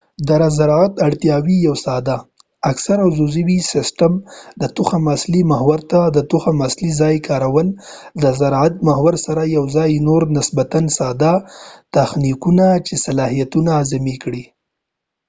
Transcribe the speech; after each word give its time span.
د 0.27 0.29
زراعت 0.57 0.93
اړتياوي 1.07 1.57
یو 1.67 1.75
ساده 1.85 2.17
اکثرا 2.71 3.03
عضوي 3.15 3.59
سیسټم 3.73 4.13
د 4.61 4.63
تخم 4.77 5.03
اصلي 5.15 5.41
محور 5.51 5.79
ته 5.91 5.99
د 6.15 6.17
تخم 6.31 6.57
اصلي 6.67 6.91
ځای 7.01 7.15
کارول 7.27 7.67
د 8.23 8.25
زراعت 8.39 8.75
محور 8.87 9.15
سره 9.25 9.41
یوځای 9.57 9.89
یا 9.97 10.03
نور 10.07 10.21
نسبتا 10.37 10.79
ساده 10.97 11.33
تخنیکونه 11.95 12.67
چې 12.85 12.93
حاصلات 12.97 13.53
اعظمي 13.77 14.15
کړئ 14.23 14.43